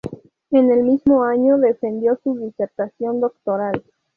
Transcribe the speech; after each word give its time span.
En 0.49 0.71
el 0.71 0.81
mismo 0.81 1.23
año 1.23 1.59
defendió 1.59 2.17
su 2.23 2.35
disertación 2.35 3.19
doctoral. 3.21 3.83